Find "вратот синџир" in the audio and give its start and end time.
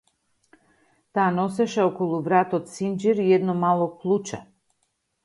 2.29-3.21